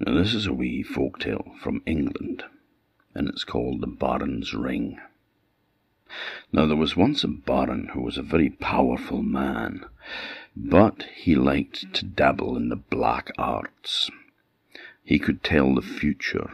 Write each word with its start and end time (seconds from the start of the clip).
Now, 0.00 0.14
this 0.14 0.34
is 0.34 0.46
a 0.46 0.52
wee 0.52 0.82
folk 0.82 1.20
tale 1.20 1.54
from 1.60 1.82
England, 1.86 2.44
and 3.14 3.28
it's 3.28 3.44
called 3.44 3.80
The 3.80 3.86
Baron's 3.86 4.52
Ring. 4.52 4.98
Now, 6.52 6.66
there 6.66 6.76
was 6.76 6.96
once 6.96 7.22
a 7.22 7.28
baron 7.28 7.90
who 7.92 8.00
was 8.00 8.18
a 8.18 8.22
very 8.22 8.50
powerful 8.50 9.22
man, 9.22 9.84
but 10.56 11.04
he 11.14 11.34
liked 11.34 11.94
to 11.94 12.04
dabble 12.04 12.56
in 12.56 12.70
the 12.70 12.76
black 12.76 13.30
arts. 13.38 14.10
He 15.04 15.18
could 15.18 15.44
tell 15.44 15.74
the 15.74 15.82
future. 15.82 16.50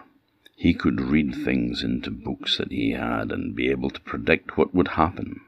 He 0.54 0.75
could 0.75 1.00
read 1.00 1.34
things 1.34 1.82
into 1.82 2.11
books 2.11 2.59
that 2.59 2.70
he 2.70 2.91
had 2.91 3.32
and 3.32 3.57
be 3.57 3.70
able 3.70 3.91
to 3.91 4.00
predict 4.00 4.59
what 4.59 4.75
would 4.75 4.88
happen. 4.88 5.41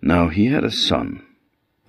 Now, 0.00 0.28
he 0.28 0.46
had 0.46 0.64
a 0.64 0.70
son 0.70 1.26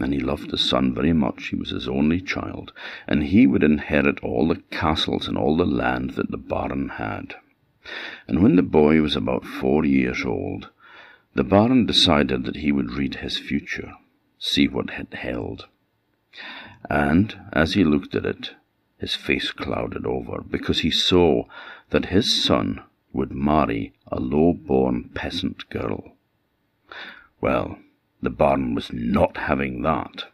and 0.03 0.13
he 0.13 0.19
loved 0.19 0.51
his 0.51 0.67
son 0.67 0.93
very 0.93 1.13
much. 1.13 1.47
He 1.47 1.55
was 1.55 1.69
his 1.69 1.87
only 1.87 2.21
child, 2.21 2.71
and 3.07 3.23
he 3.23 3.47
would 3.47 3.63
inherit 3.63 4.19
all 4.21 4.47
the 4.47 4.61
castles 4.71 5.27
and 5.27 5.37
all 5.37 5.55
the 5.55 5.65
land 5.65 6.11
that 6.11 6.31
the 6.31 6.37
baron 6.37 6.89
had. 6.89 7.35
And 8.27 8.41
when 8.43 8.55
the 8.55 8.63
boy 8.63 9.01
was 9.01 9.15
about 9.15 9.45
four 9.45 9.85
years 9.85 10.23
old, 10.25 10.69
the 11.33 11.43
baron 11.43 11.85
decided 11.85 12.43
that 12.45 12.57
he 12.57 12.71
would 12.71 12.91
read 12.91 13.15
his 13.15 13.37
future, 13.37 13.93
see 14.37 14.67
what 14.67 14.89
it 14.89 15.13
held. 15.13 15.67
And 16.89 17.35
as 17.53 17.73
he 17.73 17.83
looked 17.83 18.15
at 18.15 18.25
it, 18.25 18.51
his 18.97 19.15
face 19.15 19.51
clouded 19.51 20.05
over, 20.05 20.41
because 20.41 20.79
he 20.79 20.91
saw 20.91 21.45
that 21.89 22.05
his 22.05 22.43
son 22.43 22.81
would 23.13 23.31
marry 23.31 23.93
a 24.07 24.19
low 24.19 24.53
born 24.53 25.09
peasant 25.13 25.69
girl. 25.69 26.13
Well, 27.39 27.79
the 28.21 28.29
baron 28.29 28.75
was 28.75 28.91
not 28.93 29.37
having 29.37 29.81
that. 29.81 30.25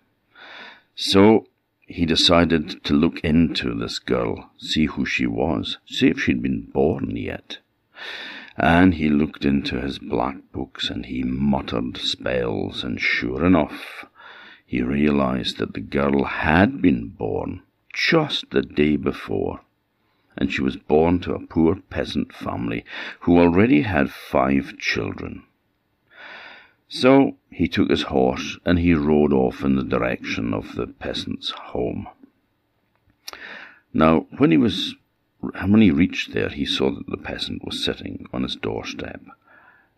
So 0.96 1.48
he 1.88 2.06
decided 2.06 2.84
to 2.84 2.94
look 2.94 3.20
into 3.22 3.74
this 3.74 3.98
girl, 3.98 4.52
see 4.58 4.88
who 4.88 5.06
she 5.06 5.26
was, 5.26 5.78
see 5.86 6.08
if 6.10 6.20
she'd 6.20 6.42
been 6.42 6.64
born 6.74 7.16
yet. 7.16 7.60
And 8.58 8.96
he 8.96 9.10
looked 9.10 9.46
into 9.46 9.80
his 9.80 10.00
black 10.00 10.38
books 10.52 10.90
and 10.90 11.06
he 11.06 11.24
muttered 11.24 11.98
spells, 11.98 12.84
and 12.84 13.00
sure 13.00 13.46
enough, 13.46 14.06
he 14.66 14.82
realized 14.82 15.60
that 15.60 15.74
the 15.74 15.80
girl 15.80 16.26
had 16.26 16.82
been 16.82 17.08
born 17.08 17.62
just 17.94 18.50
the 18.50 18.62
day 18.62 18.98
before. 18.98 19.62
And 20.36 20.52
she 20.52 20.62
was 20.62 20.76
born 20.76 21.20
to 21.22 21.34
a 21.34 21.48
poor 21.48 21.78
peasant 21.90 22.34
family 22.34 22.84
who 23.22 23.40
already 23.40 23.84
had 23.84 24.12
five 24.12 24.78
children. 24.78 25.44
So 26.88 27.38
he 27.50 27.68
took 27.68 27.90
his 27.90 28.04
horse 28.04 28.58
and 28.66 28.80
he 28.80 28.94
rode 28.94 29.34
off 29.34 29.64
in 29.64 29.76
the 29.76 29.84
direction 29.84 30.54
of 30.54 30.76
the 30.76 30.88
peasant's 30.88 31.50
home. 31.50 32.08
Now, 33.94 34.28
when 34.38 34.52
he 34.52 34.58
was 34.58 34.96
when 35.40 35.82
he 35.82 35.92
reached 35.92 36.34
there, 36.34 36.50
he 36.50 36.66
saw 36.66 36.92
that 36.92 37.08
the 37.08 37.18
peasant 37.18 37.64
was 37.64 37.84
sitting 37.84 38.26
on 38.34 38.44
his 38.44 38.56
doorstep, 38.56 39.22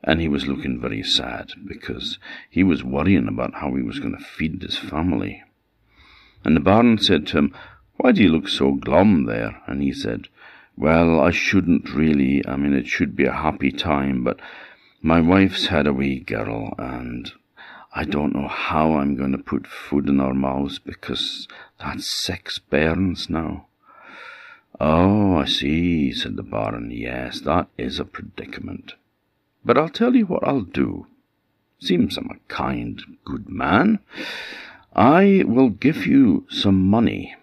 and 0.04 0.20
he 0.20 0.28
was 0.28 0.48
looking 0.48 0.80
very 0.80 1.04
sad 1.04 1.52
because 1.66 2.20
he 2.50 2.64
was 2.64 2.84
worrying 2.84 3.28
about 3.28 3.56
how 3.56 3.74
he 3.74 3.82
was 3.82 4.00
going 4.00 4.18
to 4.18 4.24
feed 4.24 4.62
his 4.62 4.78
family. 4.78 5.44
And 6.44 6.56
the 6.56 6.62
baron 6.62 6.98
said 6.98 7.28
to 7.28 7.38
him, 7.38 7.56
Why 7.98 8.12
do 8.12 8.24
you 8.24 8.30
look 8.30 8.48
so 8.48 8.74
glum 8.74 9.26
there? 9.26 9.62
And 9.68 9.82
he 9.82 9.94
said, 9.94 10.28
Well, 10.78 11.20
I 11.20 11.32
shouldn't 11.32 11.94
really. 11.94 12.46
I 12.48 12.56
mean, 12.56 12.74
it 12.74 12.88
should 12.88 13.16
be 13.16 13.26
a 13.26 13.34
happy 13.34 13.72
time, 13.72 14.24
but 14.24 14.40
my 15.02 15.22
wife's 15.22 15.68
had 15.68 15.88
a 15.88 15.94
wee 15.94 16.20
girl, 16.20 16.74
and 16.78 17.32
I 17.96 18.04
don't 18.04 18.36
know 18.36 18.50
how 18.50 18.96
I'm 18.96 19.16
going 19.16 19.32
to 19.32 19.38
put 19.38 19.66
food 19.66 20.10
in 20.10 20.20
our 20.20 20.34
mouths 20.34 20.78
because 20.78 21.48
that's 21.80 22.10
six 22.10 22.60
bairns 22.60 23.30
now. 23.30 23.68
Oh, 24.78 25.38
I 25.38 25.46
see, 25.46 26.12
said 26.12 26.36
the 26.36 26.44
baron. 26.44 26.92
Yes, 26.92 27.40
that 27.42 27.70
is 27.78 28.00
a 28.00 28.06
predicament. 28.06 28.96
But 29.64 29.78
I'll 29.78 29.90
tell 29.90 30.16
you 30.16 30.26
what 30.26 30.46
I'll 30.46 30.62
do. 30.62 31.08
Seems 31.80 32.18
I'm 32.18 32.30
a 32.30 32.54
kind, 32.54 33.02
good 33.24 33.48
man. 33.48 34.00
I 34.94 35.44
will 35.48 35.70
give 35.70 36.06
you 36.06 36.46
some 36.50 36.82
money. 36.82 37.36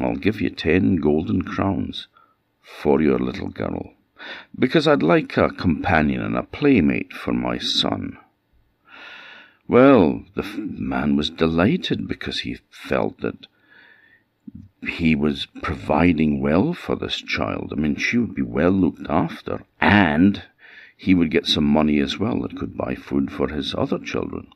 I'll 0.00 0.16
give 0.16 0.40
you 0.40 0.48
ten 0.48 0.96
golden 0.96 1.42
crowns 1.42 2.08
for 2.62 3.02
your 3.02 3.18
little 3.18 3.48
girl 3.48 3.95
because 4.58 4.86
I'd 4.88 5.02
like 5.02 5.36
a 5.36 5.50
companion 5.50 6.22
and 6.22 6.36
a 6.36 6.42
playmate 6.42 7.12
for 7.12 7.32
my 7.32 7.58
son. 7.58 8.18
Well, 9.68 10.24
the 10.34 10.42
man 10.42 11.16
was 11.16 11.30
delighted 11.30 12.06
because 12.06 12.40
he 12.40 12.58
felt 12.70 13.20
that 13.20 13.46
he 14.86 15.14
was 15.14 15.46
providing 15.62 16.40
well 16.40 16.72
for 16.72 16.94
this 16.94 17.16
child. 17.16 17.72
I 17.72 17.80
mean, 17.80 17.96
she 17.96 18.18
would 18.18 18.34
be 18.34 18.42
well 18.42 18.70
looked 18.70 19.06
after, 19.08 19.64
and 19.80 20.42
he 20.96 21.14
would 21.14 21.30
get 21.30 21.46
some 21.46 21.64
money 21.64 21.98
as 21.98 22.18
well 22.18 22.42
that 22.42 22.56
could 22.56 22.76
buy 22.76 22.94
food 22.94 23.30
for 23.32 23.48
his 23.48 23.74
other 23.74 23.98
children. 23.98 24.48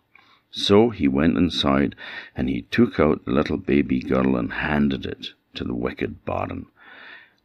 So 0.52 0.90
he 0.90 1.06
went 1.06 1.36
inside 1.36 1.94
and 2.34 2.48
he 2.48 2.62
took 2.62 2.98
out 2.98 3.24
the 3.24 3.30
little 3.30 3.56
baby 3.56 4.00
girl 4.00 4.36
and 4.36 4.52
handed 4.52 5.06
it 5.06 5.28
to 5.54 5.64
the 5.64 5.74
wicked 5.74 6.24
baron. 6.24 6.66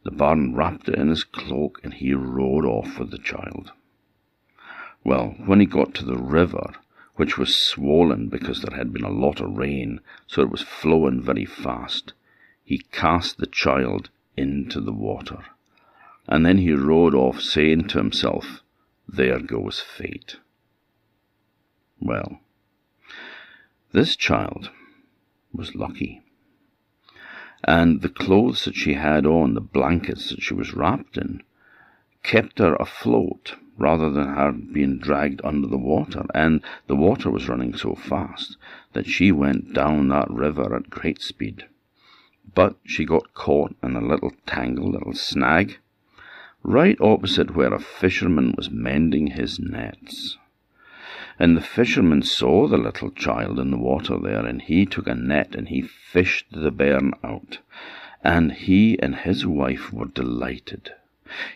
The 0.06 0.12
baron 0.12 0.54
wrapped 0.54 0.88
it 0.88 0.94
in 0.94 1.08
his 1.08 1.24
cloak 1.24 1.80
and 1.82 1.92
he 1.92 2.14
rode 2.14 2.64
off 2.64 2.96
with 2.96 3.10
the 3.10 3.18
child. 3.18 3.72
Well, 5.02 5.34
when 5.44 5.58
he 5.58 5.66
got 5.66 5.94
to 5.94 6.04
the 6.04 6.16
river, 6.16 6.74
which 7.16 7.36
was 7.36 7.56
swollen 7.56 8.28
because 8.28 8.62
there 8.62 8.76
had 8.78 8.92
been 8.92 9.02
a 9.02 9.10
lot 9.10 9.40
of 9.40 9.56
rain, 9.56 9.98
so 10.28 10.42
it 10.42 10.48
was 10.48 10.62
flowing 10.62 11.20
very 11.20 11.44
fast, 11.44 12.12
he 12.62 12.86
cast 12.92 13.38
the 13.38 13.48
child 13.48 14.10
into 14.36 14.80
the 14.80 14.92
water. 14.92 15.44
And 16.28 16.46
then 16.46 16.58
he 16.58 16.72
rode 16.72 17.16
off, 17.16 17.40
saying 17.40 17.88
to 17.88 17.98
himself, 17.98 18.62
There 19.08 19.40
goes 19.40 19.80
fate. 19.80 20.36
Well, 21.98 22.38
this 23.90 24.14
child 24.14 24.70
was 25.52 25.74
lucky 25.74 26.22
and 27.66 28.00
the 28.00 28.08
clothes 28.08 28.64
that 28.64 28.76
she 28.76 28.94
had 28.94 29.26
on, 29.26 29.54
the 29.54 29.60
blankets 29.60 30.30
that 30.30 30.40
she 30.40 30.54
was 30.54 30.72
wrapped 30.72 31.18
in, 31.18 31.42
kept 32.22 32.60
her 32.60 32.76
afloat 32.76 33.56
rather 33.76 34.08
than 34.08 34.28
her 34.28 34.52
being 34.52 34.98
dragged 34.98 35.40
under 35.42 35.66
the 35.66 35.76
water. 35.76 36.24
And 36.32 36.62
the 36.86 36.94
water 36.94 37.28
was 37.28 37.48
running 37.48 37.76
so 37.76 37.96
fast 37.96 38.56
that 38.92 39.06
she 39.06 39.32
went 39.32 39.74
down 39.74 40.08
that 40.08 40.30
river 40.30 40.76
at 40.76 40.90
great 40.90 41.20
speed. 41.20 41.64
But 42.54 42.76
she 42.84 43.04
got 43.04 43.34
caught 43.34 43.74
in 43.82 43.96
a 43.96 44.00
little 44.00 44.32
tangle, 44.46 44.90
little 44.90 45.14
snag, 45.14 45.78
right 46.62 46.96
opposite 47.00 47.56
where 47.56 47.74
a 47.74 47.80
fisherman 47.80 48.54
was 48.56 48.70
mending 48.70 49.28
his 49.28 49.58
nets. 49.58 50.38
And 51.38 51.54
the 51.54 51.60
fisherman 51.60 52.22
saw 52.22 52.66
the 52.66 52.78
little 52.78 53.10
child 53.10 53.58
in 53.58 53.70
the 53.70 53.76
water 53.76 54.18
there, 54.18 54.46
and 54.46 54.62
he 54.62 54.86
took 54.86 55.06
a 55.06 55.14
net 55.14 55.54
and 55.54 55.68
he 55.68 55.82
fished 55.82 56.46
the 56.50 56.70
bairn 56.70 57.12
out. 57.22 57.58
And 58.24 58.52
he 58.52 58.98
and 59.00 59.14
his 59.16 59.46
wife 59.46 59.92
were 59.92 60.06
delighted. 60.06 60.92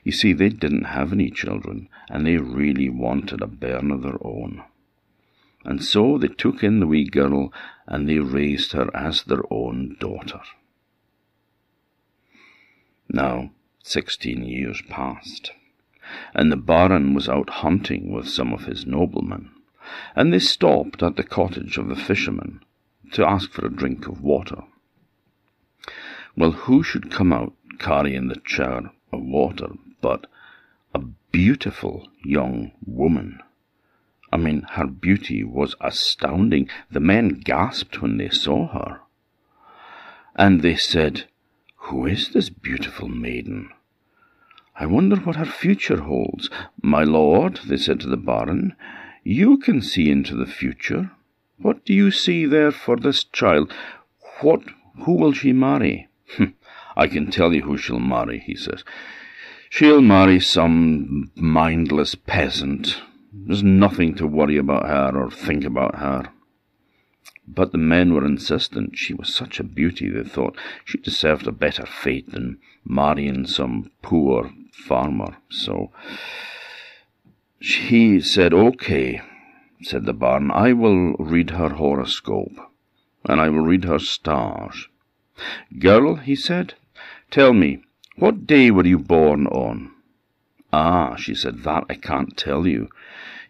You 0.04 0.12
see, 0.12 0.34
they 0.34 0.50
didn't 0.50 0.84
have 0.84 1.12
any 1.12 1.30
children, 1.30 1.88
and 2.10 2.26
they 2.26 2.36
really 2.36 2.90
wanted 2.90 3.40
a 3.40 3.46
bairn 3.46 3.90
of 3.90 4.02
their 4.02 4.18
own. 4.20 4.62
And 5.64 5.82
so 5.82 6.18
they 6.18 6.28
took 6.28 6.62
in 6.62 6.80
the 6.80 6.86
wee 6.86 7.04
girl, 7.04 7.52
and 7.86 8.08
they 8.08 8.18
raised 8.18 8.72
her 8.72 8.94
as 8.94 9.22
their 9.22 9.42
own 9.50 9.96
daughter. 9.98 10.40
Now, 13.08 13.50
sixteen 13.82 14.44
years 14.44 14.82
passed, 14.88 15.52
and 16.34 16.52
the 16.52 16.56
baron 16.56 17.14
was 17.14 17.28
out 17.28 17.48
hunting 17.48 18.12
with 18.12 18.28
some 18.28 18.52
of 18.52 18.66
his 18.66 18.86
noblemen 18.86 19.50
and 20.14 20.32
they 20.32 20.38
stopped 20.38 21.02
at 21.02 21.16
the 21.16 21.24
cottage 21.24 21.78
of 21.78 21.88
the 21.88 21.96
fisherman 21.96 22.60
to 23.12 23.28
ask 23.28 23.50
for 23.50 23.66
a 23.66 23.74
drink 23.74 24.06
of 24.06 24.22
water. 24.22 24.62
Well, 26.36 26.52
who 26.52 26.82
should 26.82 27.10
come 27.10 27.32
out 27.32 27.52
carrying 27.78 28.28
the 28.28 28.40
jar 28.44 28.92
of 29.12 29.22
water 29.22 29.68
but 30.00 30.26
a 30.94 31.00
beautiful 31.32 32.08
young 32.24 32.72
woman? 32.86 33.40
I 34.32 34.36
mean, 34.36 34.62
her 34.70 34.86
beauty 34.86 35.42
was 35.42 35.74
astounding. 35.80 36.68
The 36.90 37.00
men 37.00 37.40
gasped 37.40 38.00
when 38.00 38.16
they 38.16 38.28
saw 38.28 38.68
her. 38.68 39.00
And 40.36 40.62
they 40.62 40.76
said, 40.76 41.24
Who 41.88 42.06
is 42.06 42.28
this 42.28 42.48
beautiful 42.48 43.08
maiden? 43.08 43.70
I 44.76 44.86
wonder 44.86 45.16
what 45.16 45.36
her 45.36 45.44
future 45.44 46.02
holds. 46.02 46.48
My 46.80 47.02
lord, 47.02 47.60
they 47.66 47.76
said 47.76 48.00
to 48.00 48.08
the 48.08 48.16
baron, 48.16 48.76
you 49.22 49.58
can 49.58 49.82
see 49.82 50.10
into 50.10 50.34
the 50.34 50.46
future. 50.46 51.10
What 51.58 51.84
do 51.84 51.92
you 51.92 52.10
see 52.10 52.46
there 52.46 52.70
for 52.72 52.96
this 52.96 53.24
child? 53.24 53.72
What, 54.40 54.62
who 55.04 55.14
will 55.14 55.32
she 55.32 55.52
marry? 55.52 56.08
Hmm, 56.36 56.52
I 56.96 57.06
can 57.06 57.30
tell 57.30 57.52
you 57.52 57.62
who 57.62 57.76
she'll 57.76 57.98
marry, 57.98 58.38
he 58.38 58.54
says. 58.54 58.84
She'll 59.68 60.00
marry 60.00 60.40
some 60.40 61.30
mindless 61.36 62.14
peasant. 62.14 63.00
There's 63.32 63.62
nothing 63.62 64.14
to 64.16 64.26
worry 64.26 64.56
about 64.56 64.86
her 64.86 65.16
or 65.16 65.30
think 65.30 65.64
about 65.64 65.96
her. 65.96 66.32
But 67.46 67.72
the 67.72 67.78
men 67.78 68.14
were 68.14 68.24
insistent. 68.24 68.96
She 68.96 69.12
was 69.12 69.34
such 69.34 69.60
a 69.60 69.64
beauty, 69.64 70.08
they 70.08 70.28
thought. 70.28 70.56
She 70.84 70.98
deserved 70.98 71.46
a 71.46 71.52
better 71.52 71.84
fate 71.84 72.30
than 72.32 72.58
marrying 72.84 73.46
some 73.46 73.90
poor 74.02 74.50
farmer. 74.72 75.36
So 75.50 75.90
he 77.60 78.20
said, 78.20 78.54
Okay, 78.54 79.20
said 79.82 80.06
the 80.06 80.14
Baron, 80.14 80.50
I 80.50 80.72
will 80.72 81.12
read 81.14 81.50
her 81.50 81.70
horoscope, 81.70 82.56
and 83.28 83.40
I 83.40 83.48
will 83.50 83.60
read 83.60 83.84
her 83.84 83.98
stars. 83.98 84.88
Girl, 85.78 86.16
he 86.16 86.34
said, 86.34 86.74
tell 87.30 87.52
me, 87.52 87.82
what 88.16 88.46
day 88.46 88.70
were 88.70 88.86
you 88.86 88.98
born 88.98 89.46
on? 89.46 89.92
Ah, 90.72 91.16
she 91.16 91.34
said, 91.34 91.62
that 91.64 91.84
I 91.88 91.94
can't 91.94 92.36
tell 92.36 92.66
you. 92.66 92.88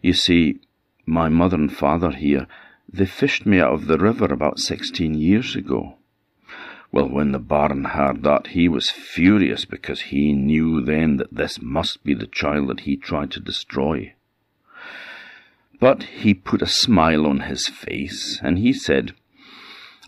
You 0.01 0.13
see, 0.13 0.59
my 1.05 1.29
mother 1.29 1.57
and 1.57 1.71
father 1.71 2.11
here, 2.11 2.47
they 2.91 3.05
fished 3.05 3.45
me 3.45 3.59
out 3.59 3.73
of 3.73 3.87
the 3.87 3.97
river 3.97 4.25
about 4.25 4.59
sixteen 4.59 5.13
years 5.13 5.55
ago. 5.55 5.95
Well, 6.91 7.07
when 7.07 7.31
the 7.31 7.39
Baron 7.39 7.85
heard 7.85 8.23
that, 8.23 8.47
he 8.47 8.67
was 8.67 8.89
furious 8.89 9.63
because 9.63 10.01
he 10.01 10.33
knew 10.33 10.81
then 10.81 11.17
that 11.17 11.33
this 11.33 11.61
must 11.61 12.03
be 12.03 12.13
the 12.13 12.27
child 12.27 12.67
that 12.67 12.81
he 12.81 12.97
tried 12.97 13.31
to 13.31 13.39
destroy. 13.39 14.13
But 15.79 16.03
he 16.03 16.33
put 16.33 16.61
a 16.61 16.67
smile 16.67 17.25
on 17.25 17.41
his 17.41 17.67
face, 17.67 18.39
and 18.43 18.59
he 18.59 18.73
said, 18.73 19.13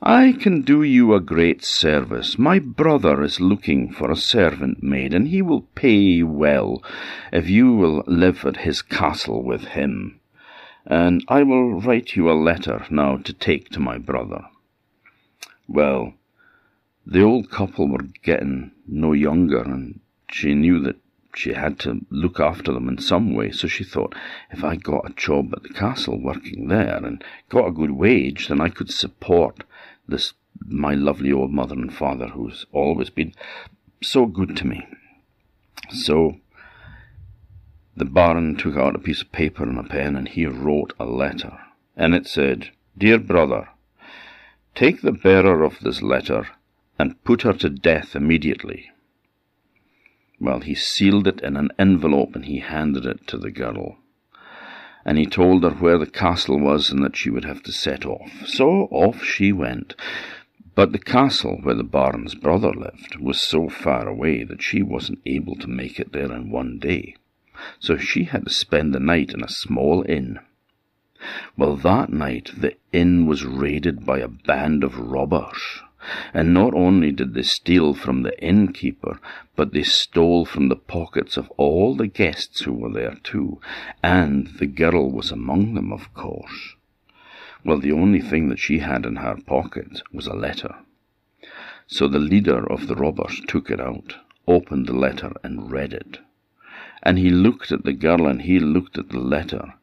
I 0.02 0.34
can 0.34 0.64
do 0.64 0.84
you 0.84 1.14
a 1.14 1.22
great 1.22 1.64
service. 1.64 2.38
My 2.38 2.60
brother 2.60 3.24
is 3.24 3.40
looking 3.40 3.90
for 3.90 4.12
a 4.12 4.18
servant 4.18 4.84
maid, 4.84 5.14
and 5.14 5.30
he 5.30 5.42
will 5.42 5.62
pay 5.76 6.22
well 6.22 6.84
if 7.32 7.50
you 7.50 7.72
will 7.72 8.04
live 8.06 8.44
at 8.46 8.58
his 8.58 8.82
castle 8.82 9.42
with 9.42 9.64
him. 9.64 10.20
And 10.86 11.24
I 11.30 11.44
will 11.44 11.80
write 11.80 12.18
you 12.18 12.30
a 12.30 12.34
letter 12.34 12.86
now 12.90 13.16
to 13.18 13.32
take 13.32 13.70
to 13.70 13.80
my 13.80 13.98
brother. 13.98 14.44
Well, 15.70 16.16
the 17.06 17.22
old 17.22 17.50
couple 17.50 17.88
were 17.88 18.08
getting 18.24 18.72
no 18.88 19.14
younger, 19.14 19.62
and 19.62 20.00
she 20.32 20.54
knew 20.54 20.80
that 20.82 20.98
she 21.36 21.54
had 21.54 21.80
to 21.80 22.06
look 22.10 22.40
after 22.40 22.72
them 22.72 22.88
in 22.88 22.98
some 23.00 23.34
way. 23.34 23.52
So 23.52 23.68
she 23.68 23.84
thought, 23.84 24.16
if 24.52 24.64
I 24.64 24.76
got 24.76 25.10
a 25.10 25.14
job 25.14 25.54
at 25.54 25.64
the 25.64 25.70
castle 25.70 26.22
working 26.22 26.68
there 26.68 27.04
and 27.04 27.24
got 27.50 27.68
a 27.68 27.72
good 27.72 27.92
wage, 27.92 28.48
then 28.48 28.62
I 28.62 28.70
could 28.70 28.92
support 28.92 29.64
this 30.08 30.34
my 30.66 30.94
lovely 30.94 31.32
old 31.32 31.52
mother 31.52 31.76
and 31.76 31.94
father 31.94 32.28
who's 32.28 32.66
always 32.72 33.10
been 33.10 33.34
so 34.02 34.26
good 34.26 34.56
to 34.58 34.68
me. 34.68 34.88
So 35.90 36.38
the 37.98 38.06
Baron 38.06 38.56
took 38.56 38.78
out 38.78 38.96
a 38.96 39.00
piece 39.00 39.22
of 39.22 39.32
paper 39.32 39.64
and 39.64 39.78
a 39.78 39.84
pen 39.84 40.16
and 40.16 40.28
he 40.28 40.46
wrote 40.46 40.94
a 41.00 41.06
letter. 41.06 41.60
And 41.98 42.16
it 42.16 42.28
said, 42.28 42.70
Dear 42.98 43.20
brother, 43.20 43.70
take 44.76 45.02
the 45.02 45.12
bearer 45.12 45.64
of 45.64 45.80
this 45.82 46.02
letter 46.02 46.48
and 47.04 47.22
put 47.26 47.42
her 47.42 47.52
to 47.52 47.70
death 47.70 48.16
immediately. 48.16 48.90
Well, 50.40 50.62
he 50.62 50.74
sealed 50.74 51.28
it 51.28 51.42
in 51.42 51.58
an 51.58 51.72
envelope 51.78 52.34
and 52.34 52.46
he 52.46 52.60
handed 52.60 53.06
it 53.06 53.28
to 53.28 53.38
the 53.38 53.52
girl. 53.52 53.98
And 55.04 55.18
he 55.18 55.26
told 55.26 55.64
her 55.64 55.72
where 55.72 55.98
the 55.98 56.06
castle 56.06 56.58
was 56.58 56.90
and 56.90 57.04
that 57.04 57.18
she 57.18 57.30
would 57.30 57.44
have 57.44 57.62
to 57.64 57.74
set 57.74 58.06
off. 58.06 58.48
So 58.48 58.88
off 58.90 59.22
she 59.22 59.52
went. 59.52 59.96
But 60.76 60.94
the 60.94 60.98
castle 60.98 61.60
where 61.62 61.76
the 61.76 61.84
Baron's 61.84 62.36
brother 62.36 62.72
lived 62.72 63.18
was 63.20 63.42
so 63.42 63.68
far 63.68 64.08
away 64.08 64.46
that 64.46 64.64
she 64.64 64.82
wasn't 64.82 65.20
able 65.26 65.58
to 65.58 65.68
make 65.68 66.00
it 66.00 66.14
there 66.14 66.32
in 66.32 66.52
one 66.52 66.80
day. 66.80 67.18
So 67.80 67.98
she 67.98 68.24
had 68.24 68.46
to 68.46 68.50
spend 68.50 68.96
the 68.96 69.02
night 69.02 69.34
in 69.34 69.44
a 69.44 69.50
small 69.50 70.06
inn. 70.08 70.40
Well, 71.58 71.76
that 71.76 72.14
night 72.14 72.52
the 72.58 72.78
inn 72.94 73.26
was 73.28 73.44
raided 73.44 74.06
by 74.06 74.20
a 74.20 74.30
band 74.30 74.86
of 74.86 74.98
robbers. 74.98 75.83
And 76.34 76.54
not 76.54 76.74
only 76.74 77.12
did 77.12 77.34
they 77.34 77.44
steal 77.44 77.94
from 77.94 78.24
the 78.24 78.38
innkeeper, 78.44 79.20
but 79.56 79.72
they 79.72 79.84
stole 79.84 80.46
from 80.46 80.70
the 80.70 80.76
pockets 80.76 81.38
of 81.38 81.50
all 81.58 81.96
the 81.96 82.08
guests 82.08 82.62
who 82.62 82.74
were 82.74 82.92
there 82.92 83.16
too, 83.24 83.60
and 84.02 84.48
the 84.60 84.66
girl 84.66 85.10
was 85.10 85.32
among 85.32 85.74
them, 85.74 85.92
of 85.92 86.14
course. 86.14 86.76
Well, 87.66 87.80
the 87.80 87.94
only 87.94 88.22
thing 88.22 88.50
that 88.50 88.60
she 88.60 88.80
had 88.80 89.06
in 89.06 89.18
her 89.18 89.38
pocket 89.46 90.02
was 90.12 90.28
a 90.28 90.34
letter. 90.34 90.76
So 91.88 92.08
the 92.08 92.20
leader 92.20 92.70
of 92.70 92.88
the 92.88 92.96
robbers 92.96 93.42
took 93.48 93.70
it 93.70 93.80
out, 93.80 94.16
opened 94.48 94.88
the 94.88 94.94
letter, 94.94 95.32
and 95.44 95.72
read 95.72 95.94
it. 95.94 96.20
And 97.02 97.18
he 97.18 97.30
looked 97.30 97.72
at 97.72 97.84
the 97.84 97.94
girl 97.94 98.28
and 98.28 98.42
he 98.42 98.60
looked 98.60 98.98
at 98.98 99.10
the 99.10 99.20
letter, 99.20 99.76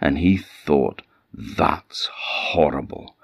and 0.00 0.18
he 0.18 0.36
thought, 0.36 1.02
That's 1.32 2.08
horrible. 2.12 3.16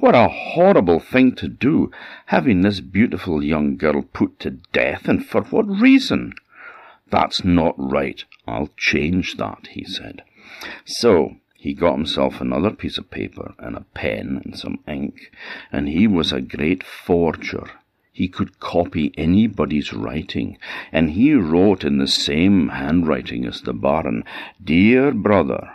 What 0.00 0.14
a 0.14 0.28
horrible 0.28 0.98
thing 0.98 1.34
to 1.36 1.46
do, 1.46 1.90
having 2.26 2.62
this 2.62 2.80
beautiful 2.80 3.44
young 3.44 3.76
girl 3.76 4.00
put 4.00 4.40
to 4.40 4.52
death, 4.72 5.06
and 5.06 5.24
for 5.24 5.42
what 5.42 5.68
reason? 5.68 6.32
That's 7.10 7.44
not 7.44 7.74
right. 7.76 8.24
I'll 8.46 8.70
change 8.78 9.36
that, 9.36 9.68
he 9.72 9.84
said. 9.84 10.22
So 10.86 11.36
he 11.54 11.74
got 11.74 11.96
himself 11.96 12.40
another 12.40 12.70
piece 12.70 12.96
of 12.96 13.10
paper 13.10 13.52
and 13.58 13.76
a 13.76 13.84
pen 13.92 14.40
and 14.42 14.58
some 14.58 14.78
ink, 14.88 15.30
and 15.70 15.86
he 15.86 16.06
was 16.06 16.32
a 16.32 16.40
great 16.40 16.82
forger. 16.82 17.68
He 18.10 18.26
could 18.26 18.58
copy 18.58 19.12
anybody's 19.18 19.92
writing, 19.92 20.56
and 20.90 21.10
he 21.10 21.34
wrote 21.34 21.84
in 21.84 21.98
the 21.98 22.08
same 22.08 22.70
handwriting 22.70 23.44
as 23.44 23.60
the 23.60 23.74
Baron, 23.74 24.24
Dear 24.64 25.12
brother, 25.12 25.70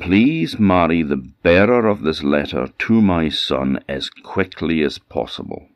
Please 0.00 0.58
marry 0.58 1.02
the 1.02 1.16
bearer 1.16 1.86
of 1.86 2.02
this 2.02 2.22
letter 2.22 2.68
to 2.78 3.02
my 3.02 3.28
son 3.28 3.82
as 3.88 4.08
quickly 4.08 4.82
as 4.82 4.98
possible. 4.98 5.68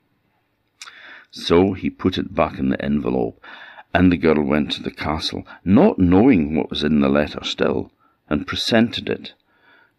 So 1.31 1.75
he 1.75 1.91
put 1.91 2.17
it 2.17 2.35
back 2.35 2.59
in 2.59 2.71
the 2.71 2.83
envelope, 2.83 3.45
and 3.93 4.11
the 4.11 4.17
girl 4.17 4.43
went 4.43 4.73
to 4.73 4.83
the 4.83 4.91
castle, 4.91 5.47
not 5.65 5.99
knowing 5.99 6.55
what 6.55 6.71
was 6.71 6.83
in 6.83 7.01
the 7.01 7.09
letter 7.09 7.45
still, 7.45 7.93
and 8.29 8.47
presented 8.47 9.09
it 9.09 9.35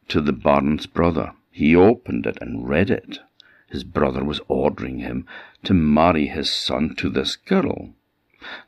to 0.08 0.22
the 0.22 0.34
Baron's 0.34 0.88
brother. 0.88 1.34
He 1.52 1.76
opened 1.76 2.26
it 2.26 2.38
and 2.42 2.68
read 2.68 2.90
it. 2.90 3.20
His 3.70 3.84
brother 3.84 4.24
was 4.24 4.42
ordering 4.48 5.00
him 5.00 5.28
to 5.64 5.74
marry 5.74 6.28
his 6.28 6.52
son 6.52 6.96
to 6.96 7.10
this 7.10 7.36
girl. 7.36 7.94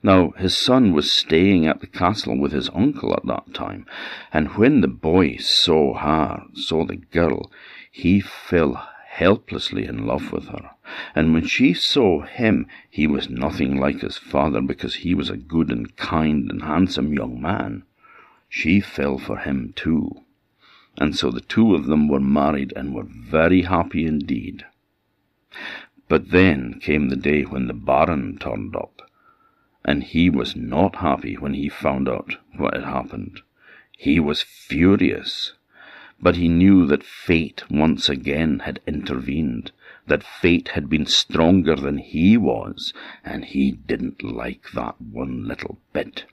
Now 0.03 0.31
his 0.31 0.57
son 0.57 0.93
was 0.93 1.11
staying 1.11 1.65
at 1.65 1.79
the 1.79 1.87
castle 1.87 2.37
with 2.37 2.51
his 2.51 2.69
uncle 2.73 3.13
at 3.13 3.25
that 3.25 3.53
time, 3.53 3.85
and 4.33 4.55
when 4.57 4.81
the 4.81 4.87
boy 4.87 5.37
saw 5.37 5.93
her, 5.95 6.43
saw 6.53 6.85
the 6.85 6.97
girl, 6.97 7.51
he 7.91 8.19
fell 8.19 8.89
helplessly 9.07 9.85
in 9.85 10.05
love 10.05 10.31
with 10.31 10.47
her. 10.47 10.71
And 11.13 11.33
when 11.33 11.45
she 11.45 11.73
saw 11.73 12.21
him, 12.21 12.67
he 12.89 13.07
was 13.07 13.29
nothing 13.29 13.77
like 13.77 14.01
his 14.01 14.17
father 14.17 14.61
because 14.61 14.95
he 14.95 15.13
was 15.13 15.29
a 15.29 15.37
good 15.37 15.71
and 15.71 15.95
kind 15.97 16.49
and 16.49 16.61
handsome 16.61 17.13
young 17.13 17.41
man. 17.41 17.83
She 18.47 18.79
fell 18.79 19.17
for 19.17 19.37
him 19.37 19.73
too. 19.75 20.21
And 20.97 21.15
so 21.15 21.31
the 21.31 21.41
two 21.41 21.75
of 21.75 21.85
them 21.85 22.07
were 22.07 22.19
married 22.19 22.73
and 22.75 22.93
were 22.93 23.07
very 23.07 23.63
happy 23.63 24.05
indeed. 24.05 24.65
But 26.07 26.31
then 26.31 26.79
came 26.81 27.09
the 27.09 27.15
day 27.15 27.43
when 27.43 27.67
the 27.67 27.73
Baron 27.73 28.37
turned 28.39 28.75
up 28.75 29.08
and 29.85 30.03
he 30.03 30.29
was 30.29 30.55
not 30.55 30.97
happy 30.97 31.35
when 31.35 31.53
he 31.53 31.69
found 31.69 32.07
out 32.07 32.35
what 32.57 32.73
had 32.75 32.83
happened. 32.83 33.41
He 33.97 34.19
was 34.19 34.41
furious, 34.41 35.53
but 36.21 36.35
he 36.35 36.47
knew 36.47 36.85
that 36.87 37.03
fate 37.03 37.63
once 37.69 38.09
again 38.09 38.59
had 38.59 38.81
intervened, 38.85 39.71
that 40.07 40.23
fate 40.23 40.69
had 40.69 40.89
been 40.89 41.05
stronger 41.05 41.75
than 41.75 41.97
he 41.97 42.37
was, 42.37 42.93
and 43.23 43.45
he 43.45 43.71
didn't 43.71 44.23
like 44.23 44.71
that 44.73 44.99
one 45.01 45.47
little 45.47 45.79
bit. 45.93 46.25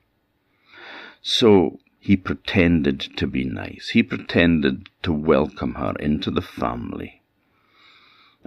So 1.22 1.80
he 1.98 2.16
pretended 2.16 3.00
to 3.16 3.26
be 3.26 3.44
nice. 3.44 3.90
He 3.90 4.02
pretended 4.02 4.90
to 5.02 5.12
welcome 5.12 5.74
her 5.74 5.94
into 5.98 6.30
the 6.30 6.42
family. 6.42 7.15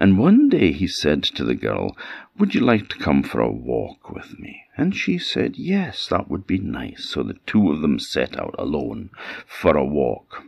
And 0.02 0.18
one 0.18 0.48
day 0.48 0.72
he 0.72 0.88
said 0.88 1.24
to 1.24 1.44
the 1.44 1.56
girl, 1.56 1.94
Would 2.38 2.56
you 2.56 2.62
like 2.62 2.88
to 2.88 2.98
come 2.98 3.22
for 3.22 3.42
a 3.42 3.52
walk 3.52 4.10
with 4.10 4.40
me? 4.40 4.64
And 4.78 4.96
she 4.96 5.18
said, 5.18 5.58
Yes, 5.58 6.08
that 6.08 6.30
would 6.30 6.48
be 6.48 6.58
nice. 6.58 7.10
So 7.10 7.22
the 7.22 7.38
two 7.46 7.70
of 7.70 7.82
them 7.82 8.00
set 8.00 8.40
out 8.40 8.56
alone 8.58 9.10
for 9.46 9.76
a 9.76 9.84
walk. 9.84 10.44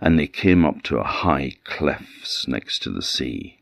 And 0.00 0.18
they 0.18 0.26
came 0.26 0.64
up 0.64 0.82
to 0.82 0.98
a 0.98 1.04
high 1.04 1.52
cliffs 1.62 2.48
next 2.48 2.80
to 2.82 2.90
the 2.90 3.02
sea. 3.02 3.60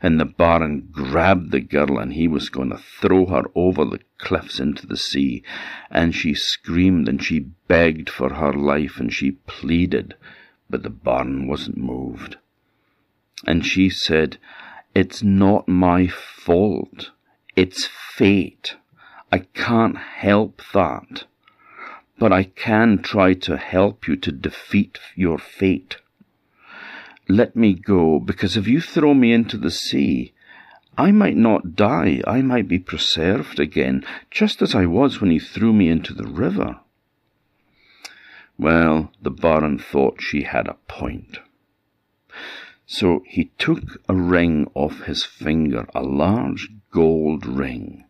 And 0.00 0.18
the 0.18 0.24
Baron 0.24 0.88
grabbed 0.90 1.50
the 1.50 1.60
girl 1.60 1.98
and 1.98 2.14
he 2.14 2.26
was 2.26 2.48
going 2.48 2.70
to 2.70 2.78
throw 2.78 3.26
her 3.26 3.42
over 3.54 3.84
the 3.84 4.00
cliffs 4.16 4.58
into 4.58 4.86
the 4.86 4.96
sea. 4.96 5.42
And 5.90 6.14
she 6.14 6.32
screamed 6.32 7.10
and 7.10 7.22
she 7.22 7.40
begged 7.68 8.08
for 8.08 8.32
her 8.32 8.54
life 8.54 8.98
and 8.98 9.12
she 9.12 9.32
pleaded, 9.32 10.14
but 10.70 10.82
the 10.82 10.88
Baron 10.88 11.46
wasn't 11.46 11.76
moved. 11.76 12.38
And 13.46 13.66
she 13.66 13.90
said, 13.90 14.38
It's 14.94 15.22
not 15.22 15.68
my 15.68 16.06
fault. 16.06 17.10
It's 17.56 17.86
fate. 17.86 18.76
I 19.30 19.38
can't 19.38 19.98
help 19.98 20.62
that. 20.72 21.24
But 22.18 22.32
I 22.32 22.44
can 22.44 23.02
try 23.02 23.34
to 23.34 23.56
help 23.56 24.06
you 24.06 24.16
to 24.16 24.32
defeat 24.32 24.98
your 25.16 25.38
fate. 25.38 25.96
let 27.28 27.56
me 27.56 27.72
go, 27.72 28.18
because 28.18 28.56
if 28.56 28.66
you 28.68 28.80
throw 28.80 29.14
me 29.14 29.32
into 29.32 29.56
the 29.56 29.70
sea, 29.70 30.32
I 30.98 31.10
might 31.10 31.36
not 31.36 31.74
die, 31.74 32.20
I 32.26 32.42
might 32.42 32.68
be 32.68 32.78
preserved 32.78 33.58
again, 33.58 34.04
just 34.30 34.60
as 34.60 34.74
I 34.74 34.84
was 34.84 35.20
when 35.20 35.30
you 35.30 35.40
threw 35.40 35.72
me 35.72 35.88
into 35.88 36.12
the 36.12 36.26
river. 36.26 36.80
Well, 38.58 39.10
the 39.22 39.30
Baron 39.30 39.78
thought 39.78 40.20
she 40.20 40.42
had 40.42 40.68
a 40.68 40.76
point. 40.88 41.38
So 42.86 43.22
he 43.26 43.50
took 43.58 44.02
a 44.08 44.14
ring 44.14 44.70
off 44.74 45.02
his 45.04 45.24
finger, 45.24 45.86
a 45.94 46.02
large 46.02 46.68
gold 46.90 47.46
ring, 47.46 48.04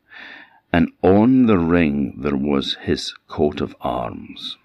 and 0.73 0.91
on 1.03 1.47
the 1.47 1.59
ring 1.59 2.15
there 2.19 2.37
was 2.37 2.77
his 2.81 3.15
coat 3.29 3.61
of 3.61 3.77
arms. 3.81 4.57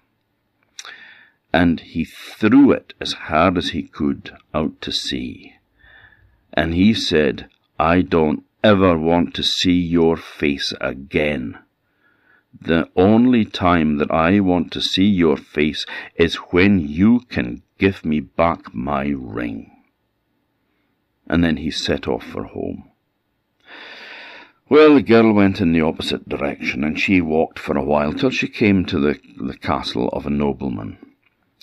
And 1.52 1.80
he 1.80 2.04
threw 2.04 2.72
it 2.72 2.94
as 3.00 3.12
hard 3.12 3.56
as 3.58 3.70
he 3.70 3.82
could 3.82 4.36
out 4.52 4.80
to 4.82 4.92
sea. 4.92 5.54
And 6.52 6.74
he 6.74 6.94
said, 6.94 7.48
I 7.78 8.02
don't 8.02 8.44
ever 8.64 8.98
want 8.98 9.34
to 9.34 9.42
see 9.42 9.78
your 9.78 10.16
face 10.16 10.72
again. 10.80 11.58
The 12.60 12.88
only 12.96 13.44
time 13.44 13.98
that 13.98 14.10
I 14.10 14.40
want 14.40 14.72
to 14.72 14.80
see 14.80 15.06
your 15.06 15.36
face 15.36 15.86
is 16.16 16.36
when 16.36 16.80
you 16.80 17.20
can 17.28 17.62
give 17.78 18.04
me 18.04 18.20
back 18.20 18.74
my 18.74 19.08
ring. 19.08 19.70
And 21.28 21.44
then 21.44 21.58
he 21.58 21.70
set 21.70 22.08
off 22.08 22.24
for 22.24 22.44
home. 22.44 22.90
Well, 24.70 24.94
the 24.94 25.02
girl 25.02 25.32
went 25.32 25.60
in 25.60 25.72
the 25.72 25.80
opposite 25.80 26.28
direction, 26.28 26.84
and 26.84 26.98
she 26.98 27.20
walked 27.20 27.58
for 27.58 27.76
a 27.78 27.84
while 27.84 28.12
till 28.12 28.30
she 28.30 28.48
came 28.48 28.84
to 28.86 28.98
the, 28.98 29.18
the 29.38 29.56
castle 29.56 30.08
of 30.08 30.26
a 30.26 30.30
nobleman. 30.30 30.98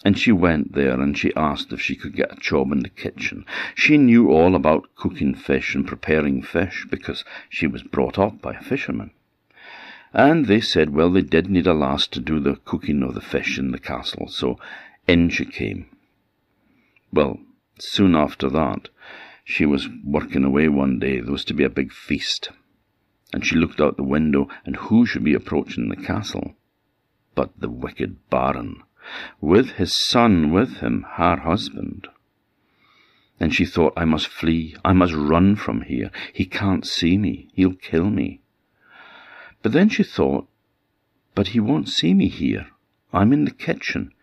And 0.03 0.17
she 0.17 0.31
went 0.31 0.73
there 0.73 1.01
and 1.01 1.17
she 1.17 1.35
asked 1.35 1.73
if 1.73 1.81
she 1.81 1.95
could 1.95 2.15
get 2.15 2.31
a 2.31 2.39
job 2.39 2.71
in 2.71 2.81
the 2.81 2.89
kitchen. 2.89 3.43
She 3.73 3.97
knew 3.97 4.29
all 4.29 4.55
about 4.55 4.95
cooking 4.95 5.33
fish 5.33 5.73
and 5.73 5.87
preparing 5.87 6.43
fish 6.43 6.85
because 6.89 7.25
she 7.49 7.65
was 7.65 7.81
brought 7.81 8.19
up 8.19 8.39
by 8.39 8.53
a 8.53 8.61
fisherman. 8.61 9.09
And 10.13 10.45
they 10.45 10.61
said, 10.61 10.91
well, 10.91 11.11
they 11.11 11.21
did 11.21 11.49
need 11.49 11.67
a 11.67 11.73
lass 11.73 12.07
to 12.07 12.19
do 12.19 12.39
the 12.39 12.55
cooking 12.55 13.01
of 13.01 13.15
the 13.15 13.21
fish 13.21 13.57
in 13.57 13.71
the 13.71 13.79
castle, 13.79 14.27
so 14.27 14.59
in 15.07 15.29
she 15.29 15.45
came. 15.45 15.87
Well, 17.11 17.39
soon 17.79 18.15
after 18.15 18.49
that, 18.49 18.89
she 19.45 19.65
was 19.65 19.87
working 20.03 20.43
away 20.43 20.67
one 20.67 20.99
day. 20.99 21.21
There 21.21 21.31
was 21.31 21.45
to 21.45 21.53
be 21.53 21.63
a 21.63 21.69
big 21.69 21.93
feast 21.93 22.49
and 23.35 23.45
she 23.45 23.55
looked 23.57 23.81
out 23.81 23.97
the 23.97 24.03
window, 24.03 24.47
and 24.65 24.77
who 24.77 25.05
should 25.05 25.23
be 25.23 25.33
approaching 25.33 25.89
the 25.89 25.95
castle 25.97 26.55
but 27.35 27.51
the 27.59 27.69
wicked 27.69 28.15
Baron, 28.29 28.81
with 29.41 29.71
his 29.71 29.93
son 29.93 30.53
with 30.53 30.77
him, 30.77 31.05
her 31.15 31.35
husband. 31.35 32.07
And 33.37 33.53
she 33.53 33.65
thought, 33.65 33.91
I 33.97 34.05
must 34.05 34.27
flee, 34.27 34.77
I 34.85 34.93
must 34.93 35.13
run 35.13 35.57
from 35.57 35.81
here. 35.81 36.11
He 36.31 36.45
can't 36.45 36.87
see 36.87 37.17
me, 37.17 37.49
he'll 37.53 37.73
kill 37.73 38.09
me. 38.09 38.39
But 39.61 39.73
then 39.73 39.89
she 39.89 40.03
thought, 40.03 40.47
but 41.33 41.47
he 41.47 41.59
won't 41.59 41.89
see 41.89 42.13
me 42.13 42.29
here. 42.29 42.67
I'm 43.11 43.33
in 43.33 43.43
the 43.43 43.51
kitchen. 43.51 44.13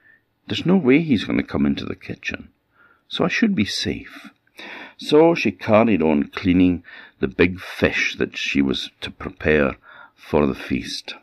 There's 0.49 0.65
no 0.65 0.79
way 0.79 1.03
he's 1.03 1.25
going 1.25 1.37
to 1.39 1.45
come 1.45 1.67
into 1.67 1.85
the 1.85 1.97
kitchen. 1.97 2.49
So 3.09 3.27
I 3.27 3.29
should 3.29 3.55
be 3.55 3.67
safe. 3.67 4.31
So 5.05 5.35
she 5.35 5.51
carried 5.51 6.01
on 6.01 6.29
cleaning 6.29 6.85
the 7.19 7.27
big 7.27 7.59
fish 7.59 8.15
that 8.19 8.37
she 8.37 8.63
was 8.63 8.93
to 9.01 9.11
prepare 9.11 9.77
for 10.15 10.47
the 10.47 10.55
feast. 10.55 11.17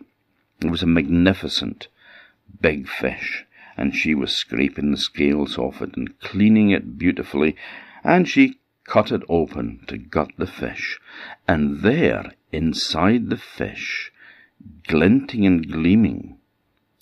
It 0.59 0.69
was 0.69 0.83
a 0.83 0.85
magnificent 0.85 1.87
big 2.59 2.89
fish, 2.89 3.45
and 3.77 3.95
she 3.95 4.13
was 4.13 4.35
scraping 4.35 4.91
the 4.91 4.97
scales 4.97 5.57
off 5.57 5.81
it 5.81 5.95
and 5.95 6.19
cleaning 6.19 6.71
it 6.71 6.97
beautifully, 6.97 7.55
and 8.03 8.27
she 8.27 8.59
cut 8.83 9.13
it 9.13 9.23
open 9.29 9.85
to 9.87 9.97
gut 9.97 10.31
the 10.37 10.45
fish, 10.45 10.99
and 11.47 11.79
there, 11.79 12.33
inside 12.51 13.29
the 13.29 13.37
fish, 13.37 14.11
glinting 14.89 15.45
and 15.45 15.71
gleaming, 15.71 16.37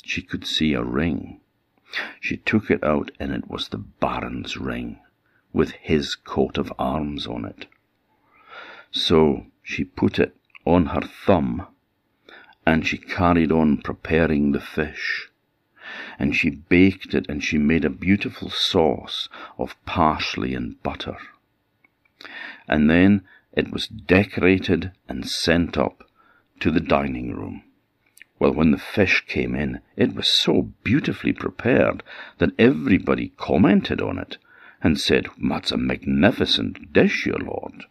she 0.04 0.22
could 0.22 0.46
see 0.46 0.74
a 0.74 0.84
ring. 0.84 1.40
She 2.20 2.38
took 2.38 2.70
it 2.70 2.84
out, 2.84 3.10
and 3.20 3.32
it 3.32 3.50
was 3.50 3.70
the 3.70 3.80
Baron's 3.80 4.58
ring 4.58 5.00
with 5.58 5.72
his 5.82 6.14
coat 6.14 6.56
of 6.60 6.72
arms 6.78 7.26
on 7.26 7.44
it. 7.44 7.66
So 8.92 9.48
she 9.64 9.84
put 9.84 10.20
it 10.20 10.36
on 10.66 10.88
her 10.88 11.02
thumb, 11.02 11.66
and 12.64 12.86
she 12.86 13.00
carried 13.00 13.52
on 13.52 13.78
preparing 13.78 14.52
the 14.52 14.62
fish. 14.62 15.30
And 16.20 16.36
she 16.36 16.52
baked 16.52 17.16
it, 17.16 17.26
and 17.28 17.44
she 17.44 17.58
made 17.58 17.86
a 17.86 17.90
beautiful 17.90 18.52
sauce 18.52 19.30
of 19.58 19.84
parsley 19.86 20.54
and 20.54 20.82
butter. 20.84 21.18
And 22.68 22.88
then 22.88 23.24
it 23.52 23.72
was 23.72 23.88
decorated 23.88 24.92
and 25.10 25.28
sent 25.28 25.76
up 25.76 26.08
to 26.60 26.70
the 26.70 26.80
dining 26.80 27.34
room. 27.34 27.64
Well, 28.38 28.54
when 28.54 28.70
the 28.70 28.78
fish 28.78 29.26
came 29.26 29.56
in, 29.56 29.80
it 29.96 30.14
was 30.14 30.30
so 30.30 30.70
beautifully 30.84 31.34
prepared 31.34 32.04
that 32.38 32.60
everybody 32.60 33.30
commented 33.38 34.02
on 34.02 34.20
it 34.20 34.38
and 34.84 35.00
said, 35.00 35.28
That's 35.42 35.72
a 35.72 35.78
magnificent 35.78 36.94
dish, 36.94 37.26
your 37.26 37.40
lord. 37.40 37.86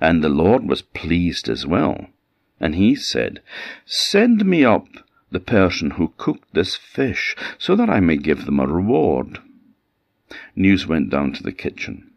And 0.00 0.22
the 0.22 0.28
Lord 0.28 0.68
was 0.68 0.82
pleased 0.82 1.48
as 1.48 1.66
well. 1.66 2.08
And 2.60 2.74
he 2.74 2.94
said, 2.94 3.40
Send 3.84 4.44
me 4.44 4.64
up 4.64 4.86
the 5.30 5.40
person 5.40 5.92
who 5.92 6.12
cooked 6.16 6.54
this 6.54 6.76
fish, 6.76 7.34
so 7.58 7.74
that 7.76 7.90
I 7.90 8.00
may 8.00 8.16
give 8.16 8.44
them 8.44 8.60
a 8.60 8.66
reward. 8.66 9.38
News 10.54 10.86
went 10.86 11.10
down 11.10 11.32
to 11.32 11.42
the 11.42 11.52
kitchen, 11.52 12.10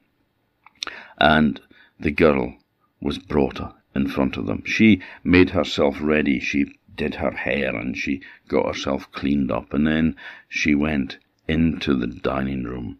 and 1.17 1.59
the 1.99 2.11
girl 2.11 2.55
was 3.01 3.17
brought 3.17 3.59
in 3.95 4.07
front 4.07 4.37
of 4.37 4.45
them. 4.45 4.63
She 4.65 5.01
made 5.23 5.51
herself 5.51 5.97
ready. 6.01 6.39
She 6.39 6.73
did 6.95 7.15
her 7.15 7.31
hair 7.31 7.75
and 7.75 7.97
she 7.97 8.21
got 8.47 8.67
herself 8.67 9.11
cleaned 9.11 9.51
up, 9.51 9.73
and 9.73 9.87
then 9.87 10.15
she 10.47 10.75
went 10.75 11.17
into 11.47 11.95
the 11.95 12.07
dining 12.07 12.63
room 12.63 12.98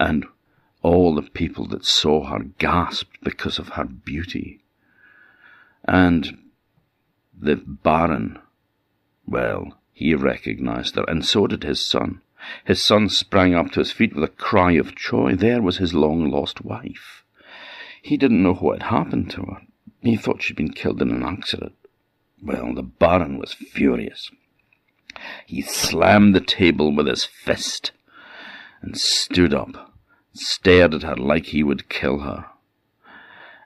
and 0.00 0.24
all 0.82 1.14
the 1.14 1.22
people 1.22 1.66
that 1.66 1.84
saw 1.84 2.24
her 2.24 2.40
gasped 2.58 3.22
because 3.22 3.58
of 3.58 3.68
her 3.70 3.84
beauty. 3.84 4.60
And 5.86 6.38
the 7.38 7.56
Baron, 7.56 8.38
well, 9.26 9.78
he 9.92 10.14
recognized 10.14 10.96
her, 10.96 11.04
and 11.06 11.24
so 11.24 11.46
did 11.46 11.62
his 11.62 11.86
son. 11.86 12.22
His 12.64 12.82
son 12.82 13.10
sprang 13.10 13.54
up 13.54 13.70
to 13.72 13.80
his 13.80 13.92
feet 13.92 14.14
with 14.14 14.24
a 14.24 14.28
cry 14.28 14.72
of 14.72 14.96
joy. 14.96 15.34
There 15.36 15.60
was 15.60 15.76
his 15.76 15.92
long 15.92 16.30
lost 16.30 16.64
wife. 16.64 17.22
He 18.00 18.16
didn't 18.16 18.42
know 18.42 18.54
what 18.54 18.80
had 18.80 18.90
happened 18.90 19.30
to 19.32 19.42
her. 19.42 19.62
He 20.00 20.16
thought 20.16 20.42
she'd 20.42 20.56
been 20.56 20.72
killed 20.72 21.02
in 21.02 21.10
an 21.10 21.22
accident. 21.22 21.74
Well, 22.42 22.74
the 22.74 22.82
Baron 22.82 23.36
was 23.36 23.52
furious. 23.52 24.30
He 25.44 25.60
slammed 25.60 26.34
the 26.34 26.40
table 26.40 26.94
with 26.94 27.06
his 27.06 27.26
fist 27.26 27.92
and 28.80 28.96
stood 28.96 29.52
up 29.52 29.89
stared 30.32 30.94
at 30.94 31.02
her 31.02 31.16
like 31.16 31.46
he 31.46 31.62
would 31.62 31.88
kill 31.88 32.20
her. 32.20 32.46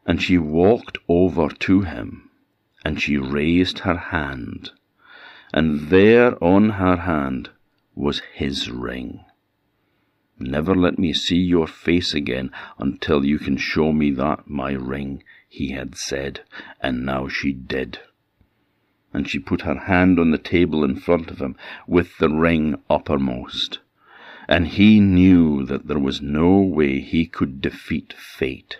And 0.07 0.23
she 0.23 0.39
walked 0.39 0.99
over 1.09 1.49
to 1.49 1.83
him, 1.83 2.31
and 2.85 3.01
she 3.01 3.17
raised 3.17 3.81
her 3.81 3.97
hand, 3.97 4.71
and 5.53 5.89
there 5.89 6.43
on 6.43 6.71
her 6.71 6.97
hand 6.97 7.51
was 7.95 8.21
his 8.33 8.71
ring. 8.71 9.25
Never 10.39 10.75
let 10.75 10.99
me 10.99 11.13
see 11.13 11.39
your 11.39 11.67
face 11.67 12.13
again 12.13 12.51
until 12.79 13.25
you 13.25 13.39
can 13.39 13.57
show 13.57 13.93
me 13.93 14.11
that 14.13 14.49
my 14.49 14.73
ring, 14.73 15.23
he 15.49 15.73
had 15.73 15.95
said, 15.95 16.41
and 16.81 17.07
now 17.07 17.29
she 17.29 17.53
did. 17.53 18.01
And 19.13 19.29
she 19.29 19.39
put 19.39 19.61
her 19.63 19.79
hand 19.79 20.19
on 20.19 20.33
the 20.33 20.39
table 20.39 20.83
in 20.83 20.97
front 20.97 21.31
of 21.31 21.41
him, 21.41 21.57
with 21.87 22.19
the 22.19 22.29
ring 22.29 22.83
uppermost 22.91 23.79
and 24.49 24.69
he 24.69 25.01
knew 25.01 25.65
that 25.65 25.87
there 25.87 25.99
was 25.99 26.21
no 26.21 26.59
way 26.59 27.01
he 27.01 27.27
could 27.27 27.61
defeat 27.61 28.15
fate. 28.17 28.79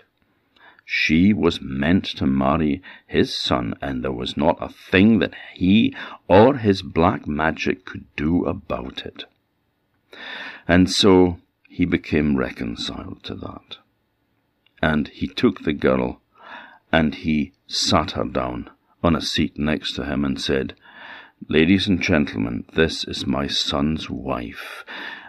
She 0.85 1.33
was 1.33 1.61
meant 1.61 2.05
to 2.17 2.27
marry 2.27 2.81
his 3.07 3.35
son, 3.35 3.73
and 3.81 4.03
there 4.03 4.11
was 4.11 4.37
not 4.37 4.57
a 4.61 4.69
thing 4.69 5.19
that 5.19 5.33
he 5.53 5.95
or 6.27 6.57
his 6.57 6.83
black 6.83 7.27
magic 7.27 7.85
could 7.85 8.05
do 8.15 8.45
about 8.45 9.05
it. 9.05 9.25
And 10.67 10.89
so 10.89 11.39
he 11.67 11.85
became 11.85 12.37
reconciled 12.37 13.23
to 13.23 13.35
that. 13.35 13.77
And 14.81 15.07
he 15.07 15.27
took 15.27 15.63
the 15.63 15.73
girl 15.73 16.21
and 16.91 17.15
he 17.15 17.51
sat 17.67 18.11
her 18.11 18.23
down 18.23 18.69
on 19.03 19.15
a 19.15 19.21
seat 19.21 19.57
next 19.57 19.93
to 19.93 20.05
him 20.05 20.23
and 20.23 20.39
said, 20.39 20.75
Ladies 21.49 21.87
and 21.87 22.01
gentlemen, 22.01 22.63
this 22.73 23.03
is 23.03 23.27
my 23.27 23.47
son's 23.47 24.09
wife, 24.09 24.85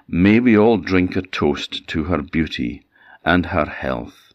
May 0.09 0.39
we 0.39 0.57
all 0.57 0.79
drink 0.79 1.17
a 1.17 1.23
toast 1.23 1.89
to 1.89 2.05
her 2.05 2.23
beauty 2.23 2.87
and 3.25 3.47
her 3.47 3.65
health 3.67 4.33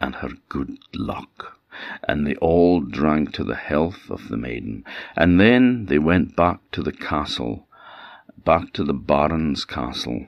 and 0.00 0.14
her 0.16 0.30
good 0.48 0.78
luck. 0.94 1.58
And 2.06 2.26
they 2.26 2.36
all 2.36 2.80
drank 2.80 3.32
to 3.32 3.44
the 3.44 3.56
health 3.56 4.10
of 4.10 4.28
the 4.28 4.36
maiden. 4.36 4.84
And 5.16 5.40
then 5.40 5.86
they 5.86 5.98
went 5.98 6.36
back 6.36 6.60
to 6.72 6.82
the 6.82 6.92
castle, 6.92 7.66
back 8.44 8.72
to 8.74 8.84
the 8.84 8.94
Baron's 8.94 9.64
castle. 9.64 10.26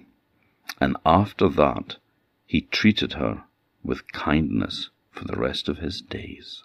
And 0.80 0.96
after 1.06 1.48
that, 1.48 1.96
he 2.46 2.62
treated 2.62 3.12
her 3.14 3.44
with 3.84 4.12
kindness 4.12 4.90
for 5.12 5.24
the 5.24 5.36
rest 5.36 5.68
of 5.68 5.78
his 5.78 6.00
days. 6.00 6.64